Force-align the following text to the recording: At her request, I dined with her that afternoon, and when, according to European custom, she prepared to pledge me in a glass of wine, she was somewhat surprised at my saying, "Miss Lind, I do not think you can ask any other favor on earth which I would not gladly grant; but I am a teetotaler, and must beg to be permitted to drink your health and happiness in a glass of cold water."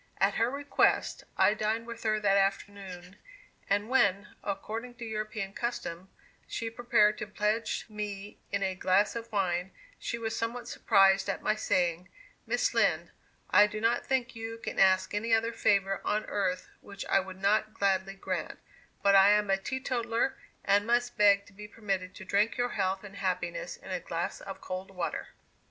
At 0.19 0.33
her 0.33 0.49
request, 0.49 1.25
I 1.37 1.53
dined 1.53 1.85
with 1.85 2.01
her 2.01 2.19
that 2.19 2.35
afternoon, 2.35 3.17
and 3.69 3.87
when, 3.87 4.29
according 4.43 4.95
to 4.95 5.05
European 5.05 5.53
custom, 5.53 6.09
she 6.47 6.71
prepared 6.71 7.19
to 7.19 7.27
pledge 7.27 7.85
me 7.87 8.39
in 8.51 8.63
a 8.63 8.73
glass 8.73 9.15
of 9.15 9.31
wine, 9.31 9.69
she 9.99 10.17
was 10.17 10.35
somewhat 10.35 10.67
surprised 10.67 11.29
at 11.29 11.43
my 11.43 11.53
saying, 11.53 12.09
"Miss 12.47 12.73
Lind, 12.73 13.11
I 13.51 13.67
do 13.67 13.79
not 13.79 14.03
think 14.03 14.35
you 14.35 14.57
can 14.57 14.79
ask 14.79 15.13
any 15.13 15.35
other 15.35 15.53
favor 15.53 16.01
on 16.03 16.25
earth 16.25 16.67
which 16.79 17.05
I 17.05 17.19
would 17.19 17.39
not 17.39 17.75
gladly 17.75 18.15
grant; 18.15 18.57
but 19.03 19.13
I 19.13 19.29
am 19.29 19.51
a 19.51 19.57
teetotaler, 19.57 20.35
and 20.65 20.87
must 20.87 21.15
beg 21.15 21.45
to 21.45 21.53
be 21.53 21.67
permitted 21.67 22.15
to 22.15 22.25
drink 22.25 22.57
your 22.57 22.69
health 22.69 23.03
and 23.03 23.17
happiness 23.17 23.77
in 23.77 23.91
a 23.91 23.99
glass 23.99 24.41
of 24.41 24.61
cold 24.61 24.89
water." 24.89 25.27